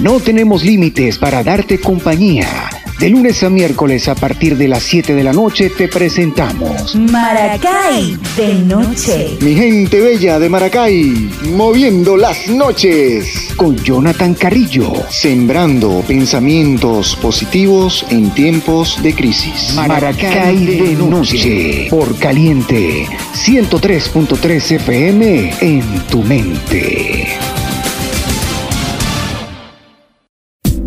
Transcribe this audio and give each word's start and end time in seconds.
No 0.00 0.20
tenemos 0.20 0.62
límites 0.62 1.16
para 1.16 1.42
darte 1.42 1.80
compañía. 1.80 2.68
De 3.00 3.08
lunes 3.08 3.42
a 3.42 3.50
miércoles 3.50 4.08
a 4.08 4.14
partir 4.14 4.56
de 4.56 4.68
las 4.68 4.82
7 4.82 5.14
de 5.14 5.22
la 5.22 5.32
noche 5.32 5.70
te 5.70 5.88
presentamos 5.88 6.94
Maracay 6.94 8.18
de 8.36 8.54
noche. 8.54 9.36
Mi 9.40 9.54
gente 9.54 10.00
bella 10.00 10.38
de 10.38 10.48
Maracay, 10.50 11.30
moviendo 11.54 12.16
las 12.16 12.46
noches. 12.48 13.54
Con 13.56 13.76
Jonathan 13.76 14.34
Carrillo, 14.34 14.92
sembrando 15.08 16.02
pensamientos 16.06 17.16
positivos 17.16 18.04
en 18.10 18.30
tiempos 18.30 19.02
de 19.02 19.14
crisis. 19.14 19.74
Maracay 19.74 20.66
de 20.66 20.94
noche. 20.94 21.86
Por 21.90 22.18
caliente, 22.18 23.06
103.3 23.34 24.72
FM 24.72 25.54
en 25.60 25.82
tu 26.08 26.22
mente. 26.22 27.55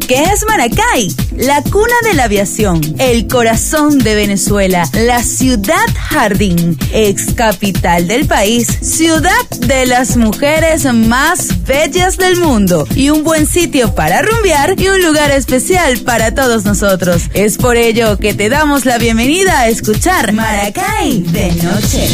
¿Qué 0.10 0.24
es 0.24 0.44
Maracay? 0.48 1.16
La 1.38 1.62
cuna 1.62 1.94
de 2.02 2.16
la 2.16 2.24
aviación, 2.24 2.82
el 2.98 3.28
corazón 3.28 4.00
de 4.00 4.16
Venezuela, 4.16 4.90
la 4.94 5.22
ciudad 5.22 5.86
jardín, 5.96 6.80
ex 6.92 7.36
capital 7.36 8.08
del 8.08 8.26
país, 8.26 8.68
ciudad 8.82 9.48
de 9.68 9.86
las 9.86 10.18
mujeres 10.18 10.92
más 10.92 11.64
bellas 11.64 12.18
del 12.18 12.38
mundo 12.38 12.88
y 12.96 13.12
un 13.12 13.24
buen 13.24 13.46
sitio 13.46 13.94
para 13.94 14.24
rumbear 14.24 14.74
y 14.80 14.88
un 14.88 15.00
lugar 15.04 15.30
especial 15.30 16.00
para 16.00 16.34
todos 16.34 16.66
nosotros. 16.66 17.26
Es 17.36 17.58
por 17.60 17.78
ello 17.78 18.18
que 18.18 18.34
te 18.34 18.50
damos 18.50 18.86
la 18.86 18.98
bienvenida 18.98 19.60
a 19.60 19.68
escuchar 19.68 20.34
Maracay 20.34 21.20
de 21.20 21.52
noche. 21.62 22.10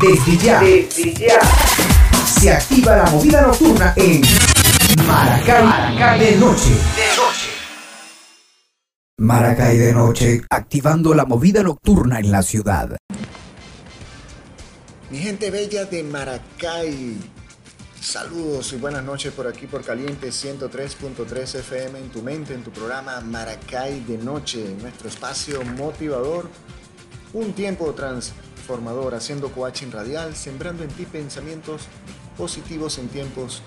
Desde 0.00 0.58
desde 0.58 1.14
ya, 1.16 1.38
se 2.40 2.50
activa 2.50 2.96
la 2.96 3.10
movida 3.10 3.42
nocturna 3.42 3.92
en 3.96 4.22
Maracay, 5.06 6.18
de 6.18 6.36
noche. 6.36 6.70
Maracay 9.18 9.78
de 9.78 9.92
noche, 9.92 10.42
activando 10.50 11.14
la 11.14 11.24
movida 11.24 11.62
nocturna 11.62 12.18
en 12.18 12.30
la 12.30 12.42
ciudad. 12.42 12.96
Mi 15.10 15.18
gente 15.18 15.50
bella 15.50 15.84
de 15.84 16.02
Maracay. 16.02 17.18
Saludos 18.00 18.72
y 18.72 18.76
buenas 18.76 19.04
noches 19.04 19.32
por 19.32 19.46
aquí 19.46 19.66
por 19.66 19.84
Caliente 19.84 20.28
103.3 20.28 21.54
FM 21.58 21.98
en 21.98 22.08
tu 22.10 22.22
mente, 22.22 22.54
en 22.54 22.62
tu 22.62 22.70
programa 22.70 23.20
Maracay 23.20 24.00
de 24.00 24.18
Noche, 24.18 24.74
nuestro 24.80 25.08
espacio 25.08 25.62
motivador, 25.76 26.48
un 27.34 27.52
tiempo 27.52 27.92
transformador, 27.92 29.14
haciendo 29.14 29.52
coaching 29.52 29.90
radial, 29.90 30.34
sembrando 30.34 30.82
en 30.82 30.90
ti 30.90 31.04
pensamientos 31.04 31.82
positivos 32.36 32.96
en 32.98 33.08
tiempos 33.08 33.62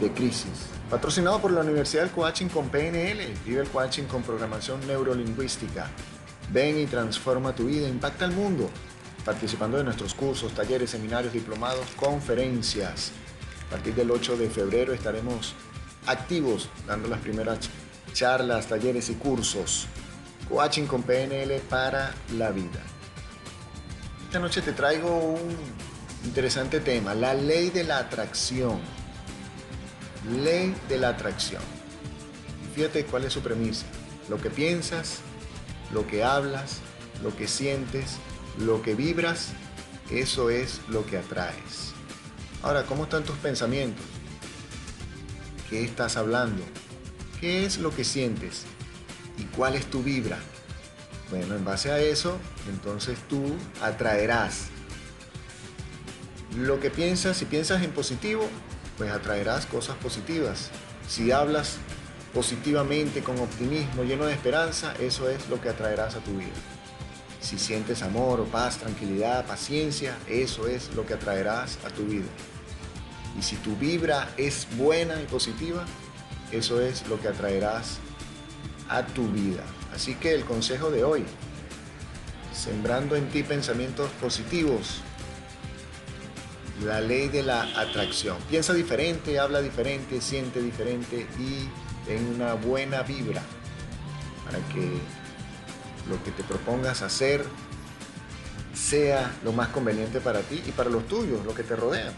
de 0.00 0.10
crisis. 0.12 0.68
Patrocinado 0.90 1.40
por 1.40 1.50
la 1.50 1.60
Universidad 1.60 2.02
del 2.02 2.12
Coaching 2.12 2.46
con 2.48 2.68
PNL. 2.68 3.34
Vive 3.44 3.62
el 3.62 3.68
coaching 3.68 4.04
con 4.04 4.22
programación 4.22 4.86
neurolingüística. 4.86 5.88
Ven 6.52 6.78
y 6.78 6.86
transforma 6.86 7.54
tu 7.54 7.66
vida, 7.66 7.88
impacta 7.88 8.24
el 8.24 8.32
mundo. 8.32 8.70
Participando 9.24 9.78
de 9.78 9.84
nuestros 9.84 10.14
cursos, 10.14 10.52
talleres, 10.52 10.90
seminarios, 10.90 11.32
diplomados, 11.32 11.86
conferencias. 11.96 13.12
A 13.66 13.70
partir 13.70 13.94
del 13.94 14.10
8 14.10 14.36
de 14.36 14.48
febrero 14.48 14.92
estaremos 14.92 15.54
activos 16.06 16.68
dando 16.86 17.08
las 17.08 17.18
primeras 17.20 17.58
charlas, 18.12 18.68
talleres 18.68 19.10
y 19.10 19.14
cursos. 19.14 19.88
Coaching 20.48 20.86
con 20.86 21.02
PNL 21.02 21.58
para 21.68 22.14
la 22.36 22.50
vida. 22.50 22.80
Esta 24.26 24.38
noche 24.38 24.62
te 24.62 24.72
traigo 24.72 25.18
un 25.18 25.56
interesante 26.24 26.80
tema, 26.80 27.14
la 27.14 27.34
ley 27.34 27.70
de 27.70 27.84
la 27.84 27.98
atracción 27.98 28.78
ley 30.26 30.74
de 30.88 30.98
la 30.98 31.10
atracción. 31.10 31.62
Fíjate 32.74 33.04
cuál 33.06 33.24
es 33.24 33.32
su 33.32 33.40
premisa. 33.40 33.86
Lo 34.28 34.38
que 34.38 34.50
piensas, 34.50 35.20
lo 35.92 36.06
que 36.06 36.24
hablas, 36.24 36.80
lo 37.22 37.34
que 37.34 37.48
sientes, 37.48 38.16
lo 38.58 38.82
que 38.82 38.94
vibras, 38.94 39.50
eso 40.10 40.50
es 40.50 40.80
lo 40.88 41.06
que 41.06 41.18
atraes. 41.18 41.92
Ahora, 42.62 42.84
¿cómo 42.84 43.04
están 43.04 43.24
tus 43.24 43.36
pensamientos? 43.36 44.04
¿Qué 45.70 45.84
estás 45.84 46.16
hablando? 46.16 46.62
¿Qué 47.40 47.64
es 47.64 47.78
lo 47.78 47.94
que 47.94 48.04
sientes? 48.04 48.64
¿Y 49.38 49.44
cuál 49.44 49.74
es 49.74 49.86
tu 49.86 50.02
vibra? 50.02 50.38
Bueno, 51.30 51.54
en 51.56 51.64
base 51.64 51.90
a 51.90 51.98
eso, 51.98 52.38
entonces 52.68 53.18
tú 53.28 53.56
atraerás 53.82 54.66
lo 56.56 56.80
que 56.80 56.90
piensas, 56.90 57.36
si 57.36 57.44
piensas 57.44 57.82
en 57.82 57.90
positivo, 57.90 58.48
pues 58.96 59.10
atraerás 59.10 59.66
cosas 59.66 59.96
positivas. 59.96 60.70
Si 61.08 61.30
hablas 61.30 61.76
positivamente, 62.34 63.22
con 63.22 63.38
optimismo, 63.38 64.04
lleno 64.04 64.26
de 64.26 64.32
esperanza, 64.34 64.94
eso 65.00 65.30
es 65.30 65.48
lo 65.48 65.60
que 65.60 65.68
atraerás 65.68 66.16
a 66.16 66.20
tu 66.20 66.32
vida. 66.32 66.52
Si 67.40 67.58
sientes 67.58 68.02
amor, 68.02 68.44
paz, 68.46 68.78
tranquilidad, 68.78 69.46
paciencia, 69.46 70.16
eso 70.28 70.66
es 70.66 70.94
lo 70.94 71.06
que 71.06 71.14
atraerás 71.14 71.78
a 71.84 71.90
tu 71.90 72.04
vida. 72.04 72.26
Y 73.38 73.42
si 73.42 73.56
tu 73.56 73.76
vibra 73.76 74.28
es 74.36 74.66
buena 74.76 75.20
y 75.22 75.26
positiva, 75.26 75.84
eso 76.50 76.80
es 76.80 77.06
lo 77.08 77.20
que 77.20 77.28
atraerás 77.28 77.98
a 78.88 79.02
tu 79.02 79.28
vida. 79.28 79.62
Así 79.94 80.14
que 80.14 80.34
el 80.34 80.44
consejo 80.44 80.90
de 80.90 81.04
hoy, 81.04 81.24
sembrando 82.52 83.16
en 83.16 83.28
ti 83.28 83.42
pensamientos 83.42 84.10
positivos, 84.20 85.02
la 86.82 87.00
ley 87.00 87.28
de 87.28 87.42
la 87.42 87.62
atracción. 87.78 88.36
Piensa 88.48 88.72
diferente, 88.72 89.38
habla 89.38 89.60
diferente, 89.60 90.20
siente 90.20 90.60
diferente 90.60 91.26
y 91.38 91.68
ten 92.06 92.26
una 92.34 92.54
buena 92.54 93.02
vibra 93.02 93.42
para 94.44 94.58
que 94.68 94.98
lo 96.08 96.22
que 96.22 96.30
te 96.30 96.44
propongas 96.44 97.02
hacer 97.02 97.44
sea 98.74 99.34
lo 99.42 99.52
más 99.52 99.68
conveniente 99.68 100.20
para 100.20 100.40
ti 100.40 100.62
y 100.66 100.72
para 100.72 100.90
los 100.90 101.06
tuyos, 101.08 101.44
lo 101.44 101.54
que 101.54 101.62
te 101.62 101.74
rodean. 101.74 102.12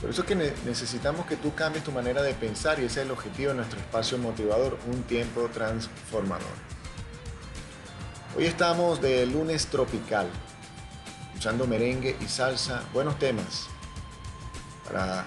Por 0.00 0.10
eso 0.10 0.22
es 0.22 0.28
que 0.28 0.34
necesitamos 0.34 1.26
que 1.26 1.36
tú 1.36 1.54
cambies 1.54 1.84
tu 1.84 1.92
manera 1.92 2.22
de 2.22 2.32
pensar 2.32 2.78
y 2.78 2.86
ese 2.86 3.00
es 3.00 3.06
el 3.06 3.12
objetivo 3.12 3.50
de 3.50 3.56
nuestro 3.56 3.78
espacio 3.78 4.16
motivador, 4.16 4.78
un 4.86 5.02
tiempo 5.02 5.50
transformador. 5.52 6.70
Hoy 8.36 8.46
estamos 8.46 9.02
de 9.02 9.26
lunes 9.26 9.66
tropical, 9.66 10.28
escuchando 11.40 11.66
merengue 11.66 12.16
y 12.20 12.28
salsa, 12.28 12.82
buenos 12.92 13.18
temas 13.18 13.68
para 14.86 15.24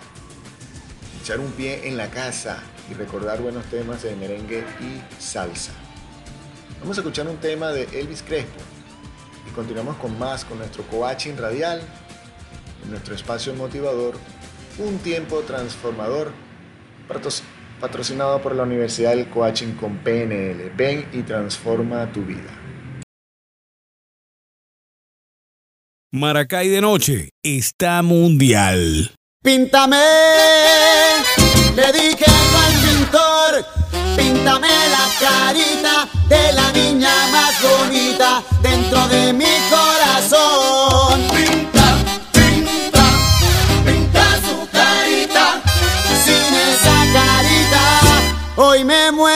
echar 1.19 1.39
un 1.39 1.51
pie 1.53 1.87
en 1.87 1.97
la 1.97 2.11
casa 2.11 2.59
y 2.87 2.93
recordar 2.93 3.41
buenos 3.41 3.65
temas 3.65 4.03
de 4.03 4.15
merengue 4.15 4.63
y 4.79 5.01
salsa. 5.19 5.71
Vamos 6.81 6.99
a 6.99 7.01
escuchar 7.01 7.27
un 7.27 7.37
tema 7.37 7.71
de 7.71 7.85
Elvis 7.99 8.21
Crespo 8.21 8.59
y 9.49 9.55
continuamos 9.55 9.97
con 9.97 10.19
más 10.19 10.45
con 10.45 10.59
nuestro 10.59 10.83
coaching 10.83 11.33
radial, 11.35 11.81
nuestro 12.91 13.15
espacio 13.15 13.55
motivador, 13.55 14.13
un 14.77 14.99
tiempo 14.99 15.39
transformador, 15.39 16.31
patrocinado 17.81 18.39
por 18.39 18.53
la 18.53 18.61
Universidad 18.61 19.15
del 19.15 19.31
Coaching 19.31 19.73
con 19.73 19.97
PNL. 19.97 20.69
Ven 20.77 21.09
y 21.11 21.23
transforma 21.23 22.11
tu 22.11 22.21
vida. 22.21 22.62
Maracay 26.15 26.69
de 26.69 26.79
noche 26.79 27.29
está 27.41 28.03
mundial. 28.03 29.11
Píntame, 29.41 29.97
le 31.75 31.91
dije 31.91 32.25
al 32.63 32.73
pintor, 32.83 33.65
píntame 34.15 34.67
la 34.67 35.07
carita 35.19 36.07
de 36.29 36.53
la 36.53 36.71
niña 36.71 37.09
más 37.31 37.55
bonita 37.63 38.43
dentro 38.61 39.07
de 39.07 39.33
mi 39.33 39.55
corazón. 39.71 41.19
Pinta, 41.33 41.97
pinta, 42.31 43.03
pinta 43.83 44.23
su 44.45 44.69
carita, 44.71 45.63
sin 46.23 46.53
esa 46.53 46.97
carita, 47.11 47.83
hoy 48.57 48.83
me 48.83 49.11
muero 49.11 49.32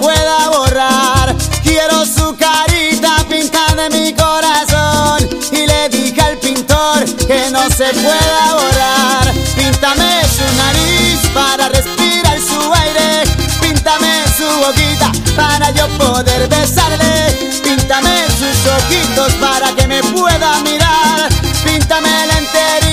pueda 0.00 0.48
borrar. 0.48 1.36
Quiero 1.62 2.04
su 2.04 2.34
carita 2.36 3.16
pintada 3.28 3.86
en 3.86 3.92
mi 3.92 4.12
corazón 4.14 5.28
y 5.52 5.66
le 5.66 5.88
dije 5.90 6.20
al 6.20 6.38
pintor 6.38 7.04
que 7.26 7.50
no 7.50 7.62
se 7.70 7.92
pueda 7.94 8.54
borrar. 8.54 9.32
Píntame 9.56 10.22
su 10.36 10.46
nariz 10.56 11.20
para 11.34 11.68
respirar 11.68 12.38
su 12.40 12.60
aire. 12.72 13.24
Píntame 13.60 14.24
su 14.36 14.46
boquita 14.64 15.12
para 15.36 15.70
yo 15.72 15.86
poder 15.98 16.48
besarle. 16.48 17.60
Píntame 17.62 18.26
sus 18.38 18.72
ojitos 18.72 19.32
para 19.34 19.72
que 19.76 19.86
me 19.86 20.02
pueda 20.02 20.60
mirar. 20.60 21.28
Píntame 21.64 22.26
la 22.26 22.38
enterita 22.38 22.89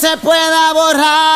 se 0.00 0.16
pueda 0.16 0.72
borrar. 0.72 1.29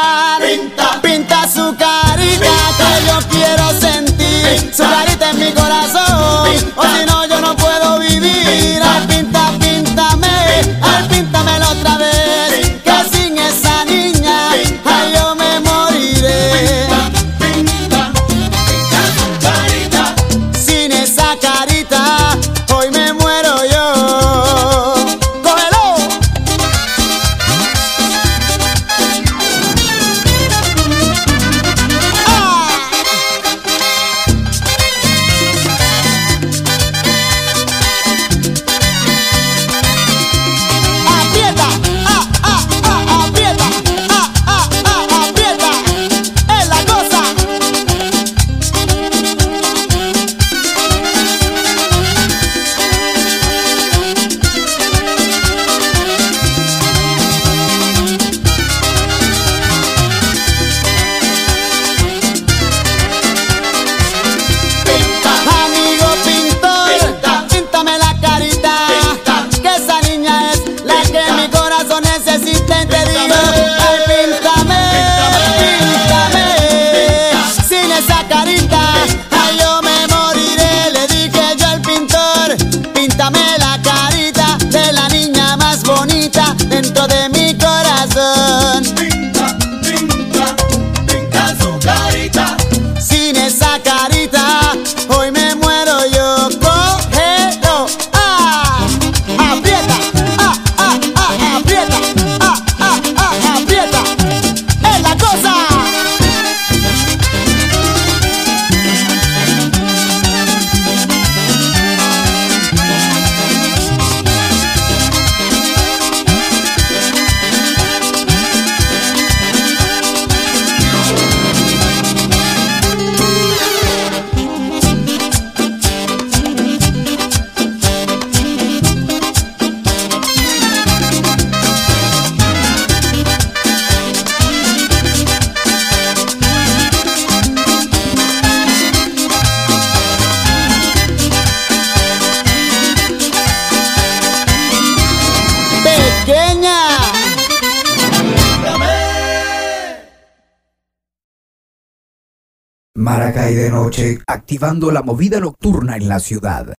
Maracay 152.96 153.56
de 153.56 153.70
noche, 153.70 154.18
activando 154.24 154.92
la 154.92 155.02
movida 155.02 155.40
nocturna 155.40 155.96
en 155.96 156.08
la 156.08 156.20
ciudad. 156.20 156.74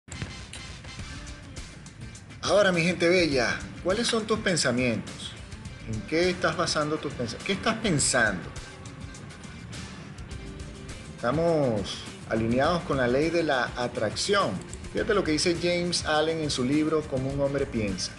Ahora, 2.42 2.72
mi 2.72 2.84
gente 2.84 3.10
bella, 3.10 3.60
¿cuáles 3.84 4.08
son 4.08 4.26
tus 4.26 4.40
pensamientos? 4.40 5.34
¿En 5.92 6.00
qué 6.04 6.30
estás 6.30 6.56
basando 6.56 6.96
tus 6.96 7.12
pensamientos? 7.12 7.46
¿Qué 7.46 7.52
estás 7.52 7.76
pensando? 7.80 8.50
Estamos 11.18 11.98
alineados 12.30 12.84
con 12.84 12.96
la 12.96 13.10
ley 13.10 13.30
de 13.30 13.44
la 13.44 13.72
atracción. 13.76 14.52
Fíjate 14.94 15.14
lo 15.14 15.26
que 15.26 15.34
dice 15.34 15.58
James 15.62 16.06
Allen 16.06 16.38
en 16.38 16.50
su 16.50 16.64
libro 16.64 17.02
Como 17.10 17.30
un 17.30 17.42
hombre 17.42 17.66
piensa. 17.66 18.14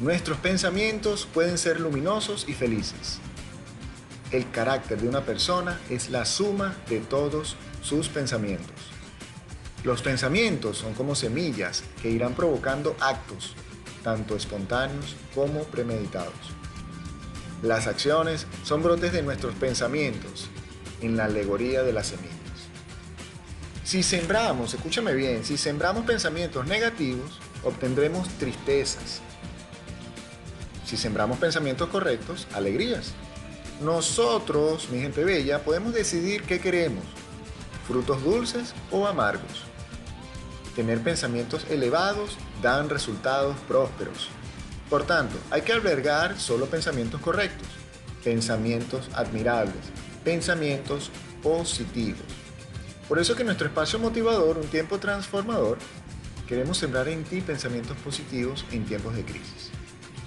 Nuestros 0.00 0.38
pensamientos 0.38 1.28
pueden 1.32 1.58
ser 1.58 1.78
luminosos 1.78 2.44
y 2.48 2.54
felices. 2.54 3.20
El 4.30 4.50
carácter 4.50 5.00
de 5.00 5.08
una 5.08 5.24
persona 5.24 5.80
es 5.88 6.10
la 6.10 6.26
suma 6.26 6.76
de 6.90 7.00
todos 7.00 7.56
sus 7.82 8.08
pensamientos. 8.08 8.76
Los 9.84 10.02
pensamientos 10.02 10.76
son 10.76 10.92
como 10.92 11.14
semillas 11.14 11.82
que 12.02 12.10
irán 12.10 12.34
provocando 12.34 12.94
actos, 13.00 13.54
tanto 14.04 14.36
espontáneos 14.36 15.16
como 15.34 15.62
premeditados. 15.64 16.34
Las 17.62 17.86
acciones 17.86 18.46
son 18.64 18.82
brotes 18.82 19.12
de 19.12 19.22
nuestros 19.22 19.54
pensamientos, 19.54 20.48
en 21.00 21.16
la 21.16 21.24
alegoría 21.24 21.82
de 21.82 21.92
las 21.92 22.08
semillas. 22.08 22.34
Si 23.84 24.02
sembramos, 24.02 24.74
escúchame 24.74 25.14
bien, 25.14 25.42
si 25.42 25.56
sembramos 25.56 26.04
pensamientos 26.04 26.66
negativos, 26.66 27.40
obtendremos 27.64 28.28
tristezas. 28.36 29.22
Si 30.84 30.98
sembramos 30.98 31.38
pensamientos 31.38 31.88
correctos, 31.88 32.46
alegrías. 32.52 33.14
Nosotros, 33.80 34.88
mi 34.90 35.00
gente 35.00 35.24
bella, 35.24 35.60
podemos 35.60 35.94
decidir 35.94 36.42
qué 36.42 36.58
queremos, 36.60 37.04
frutos 37.86 38.24
dulces 38.24 38.74
o 38.90 39.06
amargos. 39.06 39.62
Tener 40.74 41.00
pensamientos 41.00 41.64
elevados 41.70 42.36
dan 42.60 42.88
resultados 42.88 43.56
prósperos. 43.68 44.30
Por 44.90 45.04
tanto, 45.04 45.36
hay 45.50 45.62
que 45.62 45.72
albergar 45.72 46.40
solo 46.40 46.66
pensamientos 46.66 47.20
correctos, 47.20 47.68
pensamientos 48.24 49.08
admirables, 49.14 49.84
pensamientos 50.24 51.12
positivos. 51.40 52.26
Por 53.08 53.20
eso 53.20 53.36
que 53.36 53.44
nuestro 53.44 53.68
espacio 53.68 54.00
motivador, 54.00 54.58
un 54.58 54.66
tiempo 54.66 54.98
transformador, 54.98 55.78
queremos 56.48 56.78
sembrar 56.78 57.06
en 57.08 57.22
ti 57.22 57.42
pensamientos 57.42 57.96
positivos 57.98 58.64
en 58.72 58.84
tiempos 58.86 59.14
de 59.14 59.24
crisis. 59.24 59.70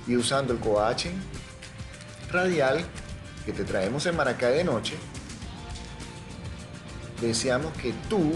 Y 0.08 0.16
usando 0.16 0.54
el 0.54 0.60
coaching 0.60 1.16
radial 2.32 2.86
que 3.46 3.54
te 3.54 3.64
traemos 3.64 4.06
en 4.06 4.16
Maracay 4.16 4.58
de 4.58 4.64
noche, 4.64 4.96
deseamos 7.22 7.74
que 7.74 7.94
tú 8.10 8.34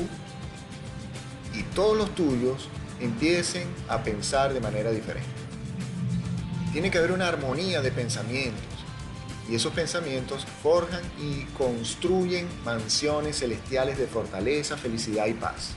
y 1.54 1.64
todos 1.74 1.98
los 1.98 2.14
tuyos 2.16 2.70
empiecen 3.00 3.68
a 3.88 4.04
pensar 4.04 4.54
de 4.54 4.62
manera 4.62 4.92
diferente. 4.92 5.28
Tiene 6.72 6.92
que 6.92 6.98
haber 6.98 7.12
una 7.12 7.28
armonía 7.28 7.82
de 7.82 7.92
pensamientos. 7.92 8.64
Y 9.48 9.56
esos 9.56 9.74
pensamientos 9.74 10.46
forjan 10.64 11.04
y 11.20 11.44
construyen 11.58 12.48
mansiones 12.64 13.40
celestiales 13.40 13.98
de 13.98 14.08
fortaleza, 14.08 14.76
felicidad 14.76 15.28
y 15.28 15.34
paz. 15.36 15.76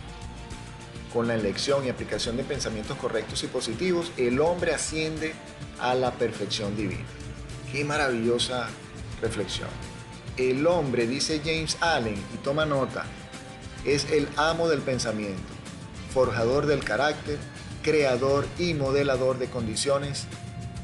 Con 1.13 1.29
la 1.29 1.35
elección 1.35 1.85
y 1.85 1.91
aplicación 1.91 2.37
de 2.37 2.45
pensamientos 2.45 2.97
correctos 2.97 3.45
y 3.45 3.47
positivos, 3.47 4.11
el 4.17 4.41
hombre 4.41 4.75
asciende 4.75 5.35
a 5.79 5.95
la 5.95 6.13
perfección 6.13 6.77
divina. 6.77 7.05
Qué 7.71 7.85
maravillosa 7.85 8.69
reflexión. 9.21 9.69
El 10.37 10.67
hombre, 10.67 11.07
dice 11.07 11.41
James 11.45 11.77
Allen, 11.81 12.23
y 12.35 12.37
toma 12.39 12.65
nota, 12.65 13.05
es 13.85 14.11
el 14.11 14.29
amo 14.37 14.69
del 14.69 14.81
pensamiento, 14.81 15.53
forjador 16.13 16.67
del 16.67 16.85
carácter, 16.85 17.39
creador 17.83 18.47
y 18.59 18.75
modelador 18.75 19.39
de 19.39 19.49
condiciones, 19.49 20.27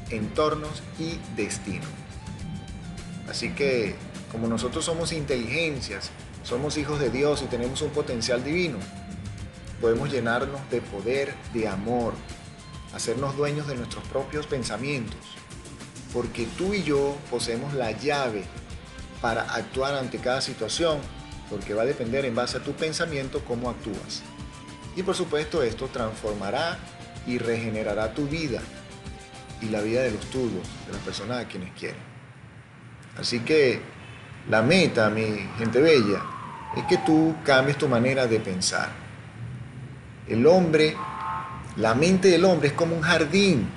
entornos 0.09 0.83
y 0.99 1.19
destino. 1.35 1.85
Así 3.29 3.51
que, 3.51 3.95
como 4.31 4.47
nosotros 4.47 4.85
somos 4.85 5.11
inteligencias, 5.11 6.11
somos 6.43 6.77
hijos 6.77 6.99
de 6.99 7.09
Dios 7.09 7.41
y 7.41 7.45
tenemos 7.45 7.81
un 7.81 7.89
potencial 7.89 8.43
divino, 8.43 8.77
podemos 9.81 10.11
llenarnos 10.11 10.61
de 10.69 10.81
poder, 10.81 11.33
de 11.53 11.67
amor, 11.67 12.13
hacernos 12.93 13.35
dueños 13.35 13.67
de 13.67 13.75
nuestros 13.75 14.03
propios 14.07 14.47
pensamientos, 14.47 15.19
porque 16.13 16.47
tú 16.57 16.73
y 16.73 16.83
yo 16.83 17.17
poseemos 17.29 17.73
la 17.73 17.91
llave 17.91 18.43
para 19.21 19.41
actuar 19.53 19.95
ante 19.95 20.19
cada 20.19 20.41
situación, 20.41 20.99
porque 21.49 21.73
va 21.73 21.83
a 21.83 21.85
depender 21.85 22.25
en 22.25 22.35
base 22.35 22.57
a 22.57 22.63
tu 22.63 22.73
pensamiento 22.73 23.43
cómo 23.45 23.69
actúas. 23.69 24.23
Y 24.95 25.03
por 25.03 25.15
supuesto 25.15 25.61
esto 25.61 25.87
transformará 25.87 26.79
y 27.27 27.37
regenerará 27.37 28.13
tu 28.13 28.27
vida 28.27 28.61
y 29.61 29.67
la 29.67 29.81
vida 29.81 30.01
de 30.01 30.11
los 30.11 30.25
tuyos, 30.29 30.67
de 30.85 30.93
las 30.93 31.01
personas 31.01 31.43
a 31.43 31.47
quienes 31.47 31.71
quieren. 31.73 31.99
Así 33.17 33.39
que 33.39 33.81
la 34.49 34.61
meta, 34.61 35.09
mi 35.09 35.23
gente 35.57 35.81
bella, 35.81 36.21
es 36.75 36.83
que 36.83 36.97
tú 36.97 37.35
cambies 37.43 37.77
tu 37.77 37.87
manera 37.87 38.27
de 38.27 38.39
pensar. 38.39 38.89
El 40.27 40.45
hombre, 40.45 40.95
la 41.77 41.93
mente 41.95 42.27
del 42.27 42.45
hombre 42.45 42.69
es 42.69 42.73
como 42.73 42.95
un 42.95 43.01
jardín. 43.01 43.67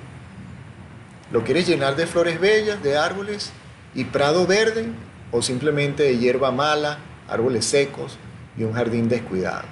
¿Lo 1.31 1.43
quieres 1.43 1.67
llenar 1.67 1.95
de 1.95 2.07
flores 2.07 2.39
bellas, 2.39 2.81
de 2.81 2.97
árboles 2.97 3.51
y 3.93 4.05
prado 4.05 4.47
verde 4.47 4.87
o 5.31 5.43
simplemente 5.43 6.01
de 6.01 6.17
hierba 6.17 6.51
mala, 6.51 6.97
árboles 7.27 7.65
secos 7.65 8.17
y 8.57 8.63
un 8.63 8.73
jardín 8.73 9.09
descuidado? 9.09 9.67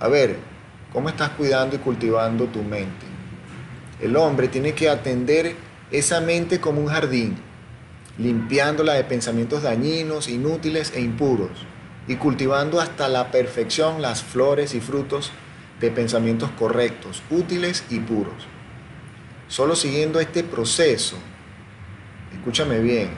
A 0.00 0.08
ver, 0.08 0.36
¿cómo 0.92 1.08
estás 1.08 1.30
cuidando 1.30 1.76
y 1.76 1.78
cultivando 1.78 2.44
tu 2.46 2.62
mente? 2.62 3.06
El 4.02 4.16
hombre 4.16 4.48
tiene 4.48 4.74
que 4.74 4.90
atender 4.90 5.56
esa 5.90 6.20
mente 6.20 6.60
como 6.60 6.82
un 6.82 6.88
jardín, 6.88 7.38
limpiándola 8.18 8.92
de 8.92 9.04
pensamientos 9.04 9.62
dañinos, 9.62 10.28
inútiles 10.28 10.92
e 10.94 11.00
impuros, 11.00 11.64
y 12.06 12.16
cultivando 12.16 12.82
hasta 12.82 13.08
la 13.08 13.30
perfección 13.30 14.02
las 14.02 14.22
flores 14.22 14.74
y 14.74 14.80
frutos 14.80 15.32
de 15.80 15.90
pensamientos 15.90 16.50
correctos, 16.58 17.22
útiles 17.30 17.84
y 17.88 18.00
puros. 18.00 18.46
Solo 19.48 19.74
siguiendo 19.74 20.20
este 20.20 20.44
proceso, 20.44 21.16
escúchame 22.34 22.80
bien, 22.80 23.08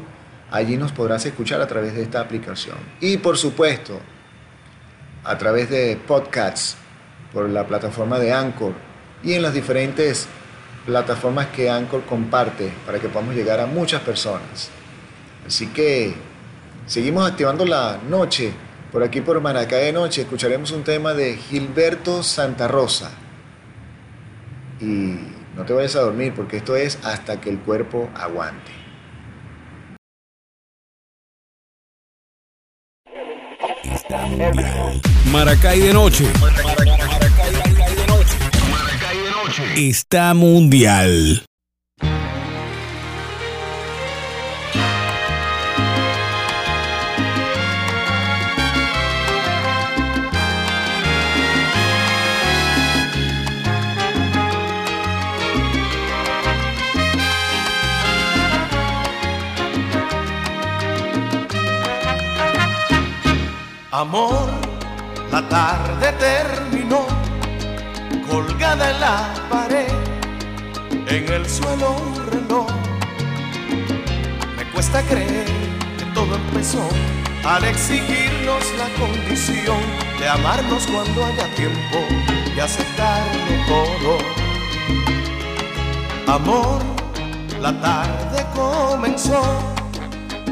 allí 0.49 0.77
nos 0.77 0.91
podrás 0.91 1.25
escuchar 1.25 1.61
a 1.61 1.67
través 1.67 1.93
de 1.93 2.01
esta 2.01 2.21
aplicación. 2.21 2.77
Y 3.01 3.17
por 3.17 3.37
supuesto, 3.37 3.99
a 5.23 5.37
través 5.37 5.69
de 5.69 5.99
podcasts, 6.07 6.77
por 7.35 7.49
la 7.49 7.67
plataforma 7.67 8.17
de 8.17 8.31
Anchor 8.31 8.71
y 9.21 9.33
en 9.33 9.41
las 9.41 9.53
diferentes 9.53 10.25
plataformas 10.85 11.47
que 11.47 11.69
Anchor 11.69 12.03
comparte 12.05 12.71
para 12.85 12.97
que 12.97 13.09
podamos 13.09 13.35
llegar 13.35 13.59
a 13.59 13.65
muchas 13.65 14.01
personas. 14.01 14.69
Así 15.45 15.67
que 15.67 16.13
seguimos 16.87 17.29
activando 17.29 17.65
la 17.65 17.99
noche. 18.09 18.53
Por 18.95 19.03
aquí 19.03 19.19
por 19.19 19.41
Maracay 19.41 19.87
de 19.87 19.91
Noche 19.91 20.21
escucharemos 20.21 20.71
un 20.71 20.85
tema 20.85 21.13
de 21.13 21.35
Gilberto 21.35 22.23
Santa 22.23 22.69
Rosa. 22.69 23.11
Y 24.79 25.17
no 25.53 25.65
te 25.65 25.73
vayas 25.73 25.97
a 25.97 25.99
dormir 25.99 26.31
porque 26.33 26.55
esto 26.55 26.77
es 26.77 26.97
hasta 27.03 27.41
que 27.41 27.49
el 27.49 27.59
cuerpo 27.59 28.09
aguante. 28.15 28.71
Maracay 35.29 35.81
de 35.81 35.93
noche. 35.93 36.31
Maracay 36.39 36.77
de 37.97 38.07
noche. 38.07 39.89
Está 39.89 40.33
mundial. 40.33 41.43
Amor, 63.97 64.49
la 65.31 65.47
tarde 65.47 66.11
terminó, 66.19 67.05
colgada 68.29 68.91
en 68.91 68.99
la 68.99 69.33
pared, 69.49 69.87
en 71.07 71.31
el 71.31 71.49
suelo 71.49 71.95
un 71.95 72.29
reloj. 72.29 72.67
Me 74.57 74.69
cuesta 74.73 75.01
creer 75.03 75.45
que 75.97 76.05
todo 76.13 76.35
empezó 76.35 76.85
al 77.45 77.63
exigirnos 77.63 78.65
la 78.77 78.89
condición 78.99 79.79
de 80.19 80.27
amarnos 80.27 80.85
cuando 80.87 81.23
haya 81.23 81.47
tiempo 81.55 81.99
y 82.53 82.59
aceptarlo 82.59 83.65
todo. 83.65 84.17
Amor, 86.35 86.81
la 87.61 87.71
tarde 87.79 88.45
comenzó 88.53 89.41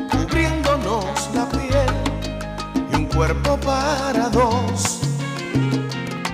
cubriéndonos 0.10 1.33
cuerpo 3.14 3.58
para 3.58 4.30
dos. 4.30 5.02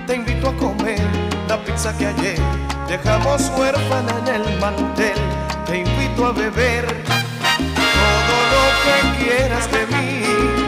Te 0.06 0.16
invito 0.16 0.48
a 0.48 0.56
comer 0.56 1.00
la 1.48 1.62
pizza 1.62 1.96
que 1.96 2.06
ayer 2.06 2.38
dejamos 2.88 3.50
huérfana 3.56 4.18
en 4.26 4.42
el 4.42 4.58
mantel. 4.58 5.18
Te 5.66 5.78
invito 5.78 6.26
a 6.26 6.32
beber 6.32 6.86
todo 6.86 8.36
lo 8.52 8.64
que 8.84 9.24
quieras 9.24 9.70
de 9.70 9.86
mí. 9.86 10.59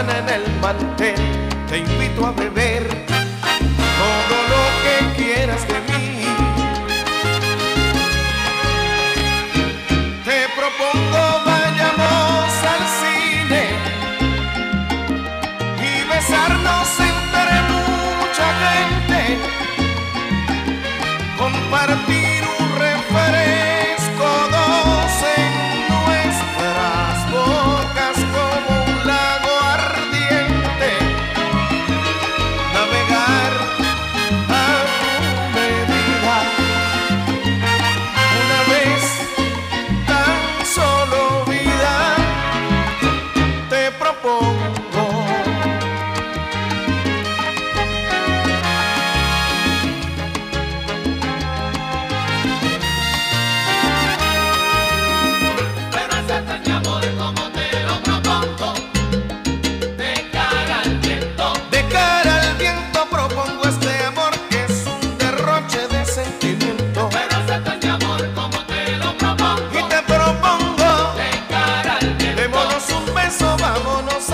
en 0.00 0.28
el 0.28 0.60
mantel, 0.60 1.14
te 1.68 1.78
invito 1.78 2.26
a 2.26 2.32
beber 2.32 2.93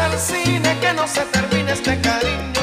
al 0.01 0.19
cine, 0.19 0.79
que 0.81 0.93
no 0.95 1.07
se 1.07 1.25
termine 1.27 1.73
este 1.73 2.01
cariño. 2.01 2.60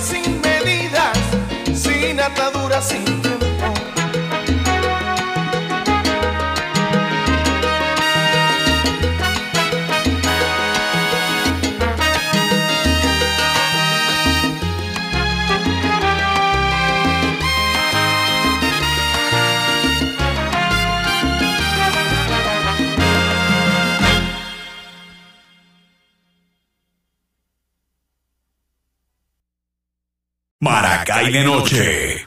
sin 0.00 0.40
medidas, 0.40 1.18
sin 1.74 2.18
ataduras, 2.20 2.88
sin 2.88 3.21
y 31.28 31.32
de 31.32 31.44
noche. 31.44 32.20